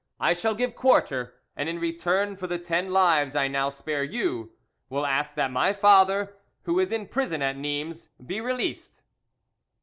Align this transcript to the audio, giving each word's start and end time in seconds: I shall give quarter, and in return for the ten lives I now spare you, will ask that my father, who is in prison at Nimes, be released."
I 0.19 0.33
shall 0.33 0.55
give 0.55 0.73
quarter, 0.75 1.35
and 1.55 1.69
in 1.69 1.77
return 1.77 2.35
for 2.35 2.47
the 2.47 2.57
ten 2.57 2.91
lives 2.91 3.35
I 3.35 3.47
now 3.47 3.69
spare 3.69 4.03
you, 4.03 4.51
will 4.89 5.05
ask 5.05 5.35
that 5.35 5.51
my 5.51 5.73
father, 5.73 6.35
who 6.63 6.79
is 6.79 6.91
in 6.91 7.05
prison 7.07 7.43
at 7.43 7.55
Nimes, 7.55 8.07
be 8.17 8.41
released." 8.41 9.03